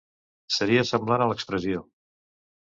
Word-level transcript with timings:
Seria 0.55 0.85
semblant 0.91 1.25
a 1.27 1.27
l'expressió: 1.33 1.85